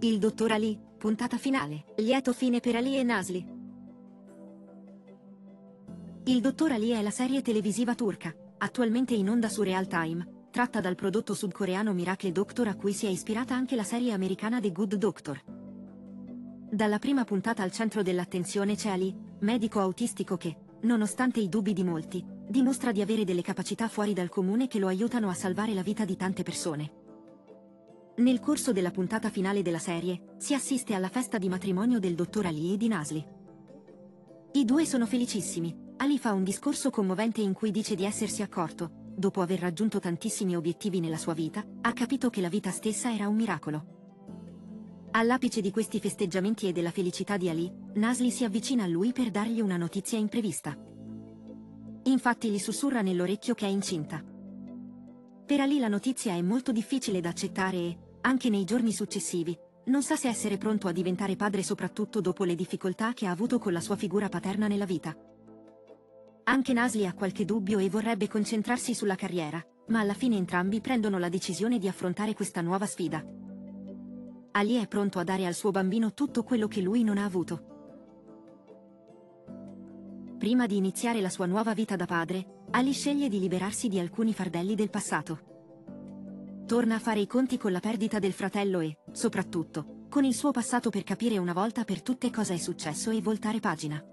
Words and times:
Il 0.00 0.18
dottor 0.18 0.52
Ali, 0.52 0.78
puntata 0.98 1.38
finale. 1.38 1.86
Lieto 1.96 2.34
fine 2.34 2.60
per 2.60 2.76
Ali 2.76 2.98
e 2.98 3.02
Nasli. 3.02 3.46
Il 6.24 6.40
dottor 6.42 6.72
Ali 6.72 6.90
è 6.90 7.00
la 7.00 7.10
serie 7.10 7.40
televisiva 7.40 7.94
turca, 7.94 8.30
attualmente 8.58 9.14
in 9.14 9.30
onda 9.30 9.48
su 9.48 9.62
Real 9.62 9.86
Time, 9.86 10.48
tratta 10.50 10.80
dal 10.80 10.96
prodotto 10.96 11.32
sudcoreano 11.32 11.94
Miracle 11.94 12.30
Doctor 12.30 12.68
a 12.68 12.74
cui 12.74 12.92
si 12.92 13.06
è 13.06 13.08
ispirata 13.08 13.54
anche 13.54 13.74
la 13.74 13.84
serie 13.84 14.12
americana 14.12 14.60
The 14.60 14.70
Good 14.70 14.96
Doctor. 14.96 15.42
Dalla 16.70 16.98
prima 16.98 17.24
puntata 17.24 17.62
al 17.62 17.72
centro 17.72 18.02
dell'attenzione 18.02 18.74
c'è 18.74 18.90
Ali, 18.90 19.16
medico 19.40 19.80
autistico 19.80 20.36
che, 20.36 20.58
nonostante 20.82 21.40
i 21.40 21.48
dubbi 21.48 21.72
di 21.72 21.84
molti, 21.84 22.22
dimostra 22.46 22.92
di 22.92 23.00
avere 23.00 23.24
delle 23.24 23.42
capacità 23.42 23.88
fuori 23.88 24.12
dal 24.12 24.28
comune 24.28 24.68
che 24.68 24.78
lo 24.78 24.88
aiutano 24.88 25.30
a 25.30 25.34
salvare 25.34 25.72
la 25.72 25.82
vita 25.82 26.04
di 26.04 26.16
tante 26.16 26.42
persone. 26.42 27.04
Nel 28.18 28.40
corso 28.40 28.72
della 28.72 28.90
puntata 28.90 29.28
finale 29.28 29.60
della 29.60 29.78
serie, 29.78 30.36
si 30.38 30.54
assiste 30.54 30.94
alla 30.94 31.10
festa 31.10 31.36
di 31.36 31.50
matrimonio 31.50 31.98
del 31.98 32.14
dottor 32.14 32.46
Ali 32.46 32.72
e 32.72 32.76
di 32.78 32.88
Nasli. 32.88 33.22
I 34.52 34.64
due 34.64 34.86
sono 34.86 35.04
felicissimi. 35.04 35.76
Ali 35.98 36.18
fa 36.18 36.32
un 36.32 36.42
discorso 36.42 36.88
commovente 36.88 37.42
in 37.42 37.52
cui 37.52 37.70
dice 37.70 37.94
di 37.94 38.06
essersi 38.06 38.40
accorto, 38.40 38.90
dopo 39.14 39.42
aver 39.42 39.60
raggiunto 39.60 39.98
tantissimi 39.98 40.56
obiettivi 40.56 40.98
nella 40.98 41.18
sua 41.18 41.34
vita, 41.34 41.62
ha 41.82 41.92
capito 41.92 42.30
che 42.30 42.40
la 42.40 42.48
vita 42.48 42.70
stessa 42.70 43.12
era 43.12 43.28
un 43.28 43.36
miracolo. 43.36 43.84
All'apice 45.10 45.60
di 45.60 45.70
questi 45.70 46.00
festeggiamenti 46.00 46.68
e 46.68 46.72
della 46.72 46.90
felicità 46.90 47.36
di 47.36 47.50
Ali, 47.50 47.70
Nasli 47.94 48.30
si 48.30 48.44
avvicina 48.44 48.84
a 48.84 48.88
lui 48.88 49.12
per 49.12 49.30
dargli 49.30 49.60
una 49.60 49.76
notizia 49.76 50.16
imprevista. 50.16 50.74
Infatti 52.04 52.48
gli 52.48 52.58
sussurra 52.58 53.02
nell'orecchio 53.02 53.52
che 53.52 53.66
è 53.66 53.70
incinta. 53.70 54.24
Per 55.46 55.60
Ali 55.60 55.78
la 55.78 55.88
notizia 55.88 56.32
è 56.34 56.42
molto 56.42 56.72
difficile 56.72 57.20
da 57.20 57.28
accettare 57.28 57.76
e, 57.76 57.98
anche 58.26 58.50
nei 58.50 58.64
giorni 58.64 58.92
successivi, 58.92 59.56
non 59.84 60.02
sa 60.02 60.16
se 60.16 60.26
essere 60.26 60.58
pronto 60.58 60.88
a 60.88 60.92
diventare 60.92 61.36
padre 61.36 61.62
soprattutto 61.62 62.20
dopo 62.20 62.42
le 62.42 62.56
difficoltà 62.56 63.12
che 63.12 63.26
ha 63.26 63.30
avuto 63.30 63.60
con 63.60 63.72
la 63.72 63.80
sua 63.80 63.94
figura 63.94 64.28
paterna 64.28 64.66
nella 64.66 64.84
vita. 64.84 65.16
Anche 66.42 66.72
Nasli 66.72 67.06
ha 67.06 67.14
qualche 67.14 67.44
dubbio 67.44 67.78
e 67.78 67.88
vorrebbe 67.88 68.26
concentrarsi 68.26 68.94
sulla 68.94 69.14
carriera, 69.14 69.64
ma 69.88 70.00
alla 70.00 70.12
fine 70.12 70.36
entrambi 70.36 70.80
prendono 70.80 71.18
la 71.18 71.28
decisione 71.28 71.78
di 71.78 71.86
affrontare 71.86 72.34
questa 72.34 72.62
nuova 72.62 72.86
sfida. 72.86 73.24
Ali 74.52 74.74
è 74.74 74.88
pronto 74.88 75.20
a 75.20 75.24
dare 75.24 75.46
al 75.46 75.54
suo 75.54 75.70
bambino 75.70 76.12
tutto 76.12 76.42
quello 76.42 76.66
che 76.66 76.80
lui 76.80 77.04
non 77.04 77.18
ha 77.18 77.24
avuto. 77.24 77.74
Prima 80.36 80.66
di 80.66 80.76
iniziare 80.76 81.20
la 81.20 81.30
sua 81.30 81.46
nuova 81.46 81.74
vita 81.74 81.94
da 81.94 82.06
padre, 82.06 82.64
Ali 82.72 82.90
sceglie 82.90 83.28
di 83.28 83.38
liberarsi 83.38 83.86
di 83.86 84.00
alcuni 84.00 84.34
fardelli 84.34 84.74
del 84.74 84.90
passato. 84.90 85.55
Torna 86.66 86.96
a 86.96 86.98
fare 86.98 87.20
i 87.20 87.28
conti 87.28 87.58
con 87.58 87.70
la 87.70 87.78
perdita 87.78 88.18
del 88.18 88.32
fratello 88.32 88.80
e, 88.80 88.98
soprattutto, 89.12 90.06
con 90.08 90.24
il 90.24 90.34
suo 90.34 90.50
passato 90.50 90.90
per 90.90 91.04
capire 91.04 91.38
una 91.38 91.52
volta 91.52 91.84
per 91.84 92.02
tutte 92.02 92.28
cosa 92.28 92.54
è 92.54 92.56
successo 92.56 93.12
e 93.12 93.22
voltare 93.22 93.60
pagina. 93.60 94.04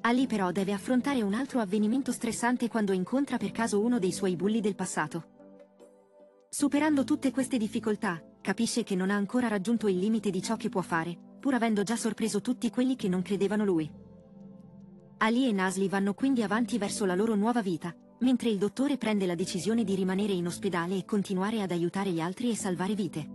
Ali 0.00 0.26
però 0.26 0.50
deve 0.50 0.72
affrontare 0.72 1.22
un 1.22 1.34
altro 1.34 1.60
avvenimento 1.60 2.10
stressante 2.10 2.68
quando 2.68 2.92
incontra 2.92 3.36
per 3.36 3.52
caso 3.52 3.80
uno 3.80 4.00
dei 4.00 4.10
suoi 4.10 4.34
bulli 4.34 4.60
del 4.60 4.74
passato. 4.74 5.28
Superando 6.48 7.04
tutte 7.04 7.30
queste 7.30 7.56
difficoltà, 7.56 8.20
capisce 8.40 8.82
che 8.82 8.96
non 8.96 9.10
ha 9.10 9.14
ancora 9.14 9.46
raggiunto 9.46 9.86
il 9.86 9.96
limite 9.96 10.30
di 10.30 10.42
ciò 10.42 10.56
che 10.56 10.68
può 10.68 10.80
fare, 10.80 11.16
pur 11.38 11.54
avendo 11.54 11.84
già 11.84 11.94
sorpreso 11.94 12.40
tutti 12.40 12.68
quelli 12.68 12.96
che 12.96 13.08
non 13.08 13.22
credevano 13.22 13.64
lui. 13.64 13.88
Ali 15.18 15.46
e 15.46 15.52
Nasli 15.52 15.88
vanno 15.88 16.14
quindi 16.14 16.42
avanti 16.42 16.78
verso 16.78 17.04
la 17.04 17.14
loro 17.14 17.36
nuova 17.36 17.62
vita, 17.62 17.94
mentre 18.20 18.48
il 18.48 18.58
dottore 18.58 18.96
prende 18.96 19.26
la 19.26 19.34
decisione 19.34 19.84
di 19.84 19.94
rimanere 19.94 20.32
in 20.32 20.46
ospedale 20.46 20.96
e 20.96 21.04
continuare 21.04 21.62
ad 21.62 21.70
aiutare 21.70 22.10
gli 22.10 22.20
altri 22.20 22.50
e 22.50 22.56
salvare 22.56 22.94
vite. 22.94 23.28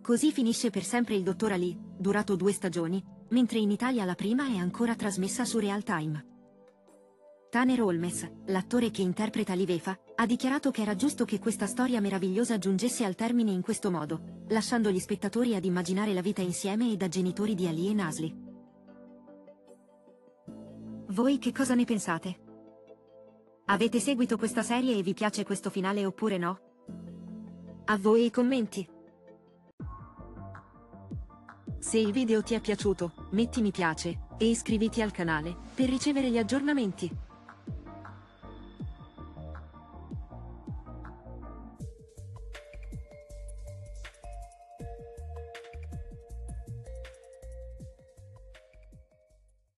Così 0.00 0.30
finisce 0.30 0.70
per 0.70 0.84
sempre 0.84 1.16
il 1.16 1.22
dottor 1.22 1.52
Ali, 1.52 1.76
durato 1.98 2.36
due 2.36 2.52
stagioni, 2.52 3.02
mentre 3.30 3.58
in 3.58 3.70
Italia 3.70 4.04
la 4.04 4.14
prima 4.14 4.46
è 4.46 4.56
ancora 4.56 4.94
trasmessa 4.94 5.44
su 5.44 5.58
Real 5.58 5.82
Time. 5.82 6.34
Taner 7.50 7.82
Holmes, 7.82 8.30
l'attore 8.46 8.90
che 8.90 9.02
interpreta 9.02 9.54
Livefa, 9.54 9.98
ha 10.14 10.26
dichiarato 10.26 10.70
che 10.70 10.82
era 10.82 10.94
giusto 10.94 11.24
che 11.24 11.38
questa 11.38 11.66
storia 11.66 12.00
meravigliosa 12.00 12.58
giungesse 12.58 13.04
al 13.04 13.14
termine 13.14 13.50
in 13.50 13.62
questo 13.62 13.90
modo, 13.90 14.44
lasciando 14.48 14.90
gli 14.90 14.98
spettatori 14.98 15.54
ad 15.54 15.64
immaginare 15.64 16.12
la 16.12 16.20
vita 16.20 16.42
insieme 16.42 16.92
e 16.92 16.96
da 16.96 17.08
genitori 17.08 17.54
di 17.54 17.66
Ali 17.66 17.88
e 17.88 17.94
Nasli. 17.94 18.44
Voi 21.08 21.38
che 21.38 21.52
cosa 21.52 21.74
ne 21.74 21.84
pensate? 21.84 22.45
Avete 23.68 23.98
seguito 23.98 24.36
questa 24.36 24.62
serie 24.62 24.96
e 24.96 25.02
vi 25.02 25.12
piace 25.12 25.42
questo 25.42 25.70
finale 25.70 26.06
oppure 26.06 26.38
no? 26.38 26.60
A 27.86 27.98
voi 27.98 28.26
i 28.26 28.30
commenti! 28.30 28.88
Se 31.80 31.98
il 31.98 32.12
video 32.12 32.44
ti 32.44 32.54
è 32.54 32.60
piaciuto, 32.60 33.28
metti 33.30 33.60
mi 33.62 33.72
piace, 33.72 34.26
e 34.38 34.46
iscriviti 34.46 35.02
al 35.02 35.10
canale, 35.10 35.56
per 35.74 35.88
ricevere 35.88 36.30
gli 36.30 36.38
aggiornamenti. 36.38 37.10